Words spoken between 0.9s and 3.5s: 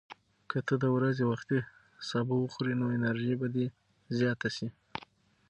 ورځې وختي سبو وخورې، نو انرژي به